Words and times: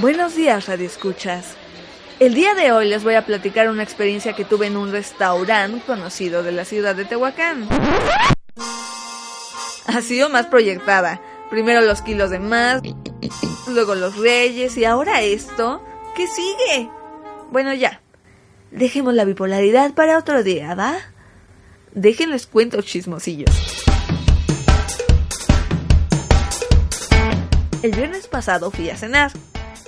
Buenos 0.00 0.34
días, 0.34 0.66
Radio 0.66 0.86
Escuchas. 0.86 1.56
El 2.20 2.32
día 2.32 2.54
de 2.54 2.72
hoy 2.72 2.88
les 2.88 3.04
voy 3.04 3.16
a 3.16 3.26
platicar 3.26 3.68
una 3.68 3.82
experiencia 3.82 4.32
que 4.32 4.46
tuve 4.46 4.66
en 4.66 4.78
un 4.78 4.92
restaurante 4.92 5.82
conocido 5.84 6.42
de 6.42 6.52
la 6.52 6.64
ciudad 6.64 6.94
de 6.94 7.04
Tehuacán. 7.04 7.68
Ha 9.86 10.00
sido 10.00 10.30
más 10.30 10.46
proyectada. 10.46 11.20
Primero 11.50 11.82
los 11.82 12.00
kilos 12.00 12.30
de 12.30 12.38
más, 12.38 12.80
luego 13.68 13.94
los 13.94 14.16
reyes 14.16 14.74
y 14.78 14.86
ahora 14.86 15.20
esto. 15.20 15.84
¿Qué 16.16 16.26
sigue? 16.26 16.88
Bueno, 17.50 17.74
ya. 17.74 18.00
Dejemos 18.70 19.12
la 19.12 19.26
bipolaridad 19.26 19.92
para 19.92 20.16
otro 20.16 20.42
día, 20.42 20.74
¿va? 20.74 20.94
Déjenles 21.92 22.46
cuento 22.46 22.80
chismosillos. 22.80 23.50
El 27.82 27.92
viernes 27.92 28.28
pasado 28.28 28.70
fui 28.70 28.88
a 28.88 28.96
cenar 28.96 29.30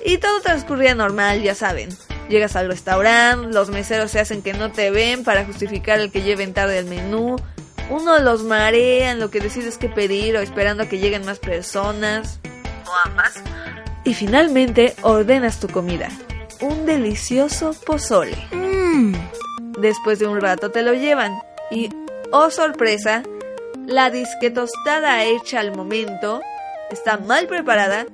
y 0.05 0.19
todo 0.19 0.41
transcurría 0.41 0.95
normal, 0.95 1.43
ya 1.43 1.55
saben. 1.55 1.91
Llegas 2.29 2.57
al 2.57 2.69
restaurante, 2.69 3.49
los 3.49 3.69
meseros 3.71 4.11
se 4.11 4.21
hacen 4.21 4.43
que 4.43 4.53
no 4.53 4.73
te 4.73 4.91
ven 4.91 5.25
para 5.25 5.45
justificar 5.45 6.01
el 6.01 6.11
que 6.11 6.23
lleven 6.23 6.55
tarde 6.55 6.79
el 6.79 6.87
menú. 6.87 7.37
Uno 7.91 8.19
los 8.21 8.43
marea 8.43 9.11
en 9.11 9.21
lo 9.21 9.31
que 9.31 9.41
decides 9.41 9.77
qué 9.77 9.89
pedir 9.89 10.37
o 10.37 10.41
esperando 10.41 10.85
a 10.85 10.87
que 10.87 10.99
lleguen 10.99 11.25
más 11.25 11.39
personas. 11.39 12.41
O 12.87 13.09
ambas. 13.09 13.35
Y 14.05 14.15
finalmente 14.15 14.95
ordenas 15.03 15.61
tu 15.61 15.69
comida. 15.69 16.09
Un 16.61 16.87
delicioso 16.87 17.75
pozole. 17.85 18.37
Mmm. 18.53 19.15
Después 19.79 20.19
de 20.19 20.27
un 20.27 20.41
rato 20.41 20.71
te 20.71 20.83
lo 20.83 20.95
llevan. 20.95 21.39
Y, 21.71 21.91
oh 22.31 22.51
sorpresa, 22.51 23.23
la 23.87 24.11
disque 24.11 24.51
tostada 24.51 25.25
hecha 25.25 25.61
al 25.61 25.77
momento 25.77 26.41
está 26.91 27.19
mal 27.19 27.47
preparada. 27.47 28.07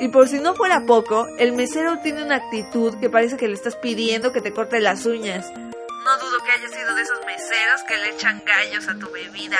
Y 0.00 0.08
por 0.08 0.28
si 0.28 0.40
no 0.40 0.54
fuera 0.54 0.86
poco, 0.86 1.26
el 1.38 1.52
mesero 1.52 1.98
tiene 1.98 2.24
una 2.24 2.36
actitud 2.36 2.98
que 3.00 3.10
parece 3.10 3.36
que 3.36 3.46
le 3.48 3.52
estás 3.52 3.76
pidiendo 3.76 4.32
que 4.32 4.40
te 4.40 4.50
corte 4.50 4.80
las 4.80 5.04
uñas. 5.04 5.52
No 5.52 6.18
dudo 6.18 6.38
que 6.42 6.52
haya 6.52 6.68
sido 6.74 6.94
de 6.94 7.02
esos 7.02 7.18
meseros 7.26 7.82
que 7.86 7.98
le 7.98 8.08
echan 8.14 8.42
gallos 8.46 8.88
a 8.88 8.94
tu 8.94 9.10
bebida. 9.10 9.58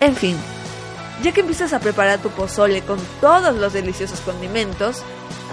En 0.00 0.16
fin, 0.16 0.36
ya 1.22 1.30
que 1.30 1.40
empiezas 1.40 1.72
a 1.72 1.78
preparar 1.78 2.20
tu 2.20 2.30
pozole 2.30 2.82
con 2.82 2.98
todos 3.20 3.54
los 3.54 3.72
deliciosos 3.72 4.20
condimentos, 4.20 5.00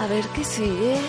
a 0.00 0.08
ver 0.08 0.24
qué 0.34 0.42
sigue. 0.42 1.00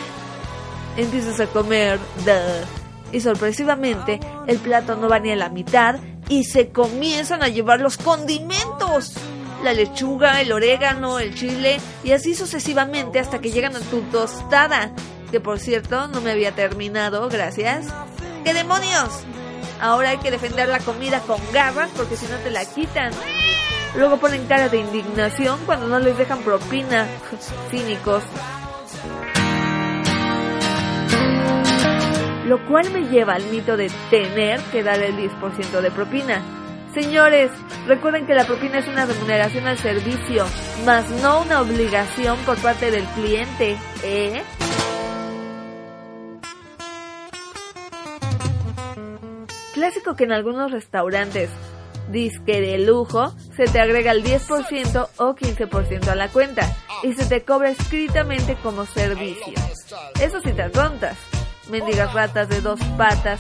Empiezas 0.96 1.40
a 1.40 1.48
comer, 1.48 2.00
duh, 2.26 2.66
y 3.12 3.22
sorpresivamente 3.22 4.20
el 4.48 4.58
plato 4.58 4.96
no 4.96 5.08
va 5.08 5.20
ni 5.20 5.32
a 5.32 5.36
la 5.36 5.50
mitad 5.50 5.96
y 6.30 6.44
se 6.44 6.70
comienzan 6.70 7.44
a 7.44 7.48
llevar 7.48 7.80
los 7.80 7.98
condimentos. 7.98 9.14
La 9.64 9.72
lechuga, 9.72 10.42
el 10.42 10.52
orégano, 10.52 11.20
el 11.20 11.34
chile 11.36 11.80
y 12.04 12.12
así 12.12 12.36
sucesivamente 12.36 13.20
hasta 13.20 13.40
que 13.40 13.52
llegan 13.52 13.76
a 13.76 13.80
tu 13.80 14.02
tostada, 14.02 14.92
que 15.32 15.40
por 15.40 15.60
cierto 15.60 16.08
no 16.08 16.22
me 16.22 16.32
había 16.32 16.54
terminado, 16.54 17.30
gracias. 17.30 17.88
¡Qué 18.44 18.54
demonios! 18.54 19.24
Ahora 19.80 20.10
hay 20.10 20.18
que 20.18 20.32
defender 20.32 20.68
la 20.70 20.80
comida 20.80 21.20
con 21.22 21.40
garras 21.54 21.90
porque 21.96 22.18
si 22.18 22.26
no 22.28 22.38
te 22.38 22.52
la 22.52 22.66
quitan. 22.66 23.12
Luego 23.96 24.18
ponen 24.18 24.48
cara 24.48 24.70
de 24.70 24.80
indignación 24.80 25.60
cuando 25.66 25.88
no 25.88 26.00
les 26.00 26.18
dejan 26.18 26.42
propina. 26.42 27.08
Cínicos. 27.72 28.24
Lo 32.46 32.66
cual 32.68 32.90
me 32.92 33.10
lleva 33.10 33.34
al 33.34 33.44
mito 33.46 33.78
de 33.78 33.90
tener 34.10 34.60
que 34.72 34.84
dar 34.84 35.02
el 35.02 35.16
10% 35.16 35.82
de 35.82 35.92
propina. 35.92 36.42
Señores, 36.94 37.50
recuerden 37.88 38.28
que 38.28 38.36
la 38.36 38.46
propina 38.46 38.80
es 38.80 38.88
una 38.88 39.06
remuneración 39.06 39.66
al 39.66 39.78
servicio, 39.78 40.46
más 40.86 41.10
no 41.22 41.42
una 41.42 41.62
obligación 41.62 42.38
por 42.46 42.58
parte 42.58 42.92
del 42.92 43.06
cliente, 43.06 43.78
¿eh? 44.04 44.44
Clásico 49.74 50.16
que 50.16 50.26
en 50.26 50.34
algunos 50.34 50.72
restaurantes 50.72 51.50
disque 52.12 52.62
de 52.62 52.78
lujo, 52.78 53.34
se 53.56 53.66
te 53.66 53.80
agrega 53.80 54.12
el 54.12 54.24
10% 54.24 55.10
o 55.18 55.36
15% 55.36 56.08
a 56.08 56.16
la 56.16 56.30
cuenta 56.30 56.68
y 57.02 57.14
se 57.14 57.26
te 57.26 57.44
cobra 57.44 57.70
escritamente 57.70 58.56
como 58.62 58.86
servicio. 58.86 59.54
Eso 60.22 60.40
si 60.42 60.54
te 60.54 60.70
tontas. 60.70 61.18
Mendigas 61.70 62.14
ratas 62.14 62.50
de 62.50 62.62
dos 62.62 62.80
patas 62.98 63.40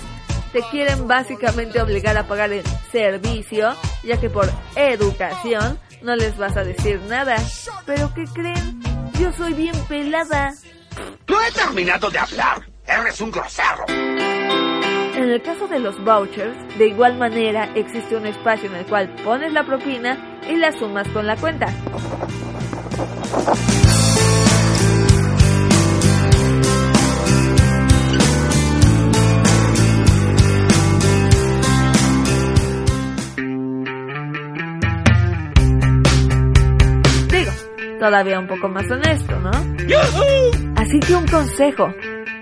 te 0.53 0.61
quieren 0.69 1.07
básicamente 1.07 1.81
obligar 1.81 2.15
a 2.15 2.27
pagar 2.27 2.53
el 2.53 2.63
servicio, 2.91 3.73
ya 4.03 4.19
que 4.19 4.29
por 4.29 4.49
educación 4.75 5.79
no 6.01 6.15
les 6.15 6.37
vas 6.37 6.55
a 6.55 6.63
decir 6.63 7.01
nada. 7.09 7.35
Pero 7.85 8.13
¿qué 8.13 8.25
creen? 8.25 8.81
Yo 9.19 9.31
soy 9.33 9.53
bien 9.53 9.75
pelada. 9.87 10.53
No 11.27 11.41
he 11.41 11.51
terminado 11.51 12.09
de 12.09 12.19
hablar. 12.19 12.61
Eres 12.85 13.19
un 13.19 13.31
grosero. 13.31 13.85
En 13.87 15.29
el 15.29 15.41
caso 15.41 15.67
de 15.67 15.79
los 15.79 16.03
vouchers, 16.03 16.77
de 16.77 16.87
igual 16.87 17.17
manera 17.17 17.71
existe 17.75 18.15
un 18.15 18.25
espacio 18.25 18.69
en 18.69 18.75
el 18.75 18.85
cual 18.85 19.13
pones 19.23 19.53
la 19.53 19.65
propina 19.65 20.39
y 20.49 20.55
la 20.57 20.71
sumas 20.71 21.07
con 21.09 21.25
la 21.25 21.35
cuenta. 21.37 21.67
Todavía 38.03 38.37
un 38.37 38.47
poco 38.47 38.67
más 38.67 38.83
honesto, 38.91 39.39
¿no? 39.39 39.51
Así 40.75 40.99
que 40.99 41.15
un 41.15 41.25
consejo, 41.25 41.93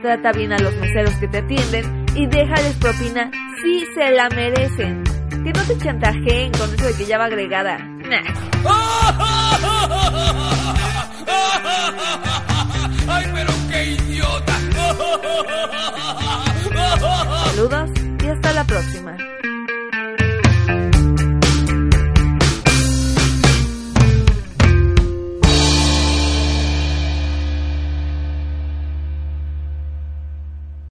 trata 0.02 0.32
bien 0.32 0.52
a 0.54 0.58
los 0.58 0.74
meseros 0.78 1.14
que 1.18 1.28
te 1.28 1.38
atienden 1.38 2.04
y 2.16 2.26
déjales 2.26 2.76
propina 2.78 3.30
si 3.62 3.86
se 3.94 4.10
la 4.10 4.28
merecen. 4.30 5.04
Que 5.30 5.54
no 5.54 5.62
te 5.62 5.78
chantajeen 5.78 6.52
con 6.54 6.74
eso 6.74 6.88
de 6.88 6.94
que 6.96 7.06
ya 7.06 7.20
va 7.20 7.26
agregada. 7.26 7.78
Nah. 7.78 8.24
¡Ay, 13.08 13.26
pero 13.32 13.54
qué 13.70 13.86
idiota! 13.86 14.54
Saludos 17.46 17.90
y 18.24 18.28
hasta 18.28 18.54
la 18.54 18.64
próxima. 18.64 19.16